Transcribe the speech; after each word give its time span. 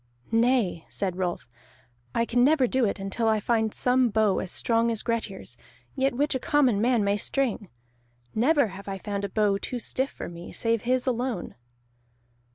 "Nay," 0.31 0.83
said 0.89 1.15
Rolf. 1.15 1.47
"I 2.15 2.25
can 2.25 2.43
never 2.43 2.65
do 2.65 2.85
it 2.85 2.99
until 2.99 3.27
I 3.27 3.39
find 3.39 3.71
some 3.71 4.09
bow 4.09 4.39
as 4.39 4.49
strong 4.49 4.89
as 4.89 5.03
Grettir's, 5.03 5.57
yet 5.95 6.15
which 6.15 6.33
a 6.33 6.39
common 6.39 6.81
man 6.81 7.03
may 7.03 7.17
string. 7.17 7.69
Never 8.33 8.69
have 8.69 8.87
I 8.87 8.97
found 8.97 9.23
a 9.25 9.29
bow 9.29 9.59
too 9.59 9.77
stiff 9.77 10.09
for 10.09 10.27
me, 10.27 10.51
save 10.51 10.81
his 10.81 11.05
alone." 11.05 11.53